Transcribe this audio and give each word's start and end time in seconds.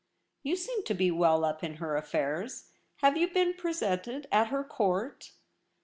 'You 0.41 0.55
seem 0.55 0.83
to 0.85 0.95
be 0.95 1.11
well 1.11 1.45
up 1.45 1.63
in 1.63 1.75
her 1.75 1.95
affairs. 1.95 2.71
Have 3.03 3.17
you 3.17 3.29
been 3.31 3.53
presented 3.53 4.25
at 4.31 4.47
her 4.47 4.63
court 4.63 5.33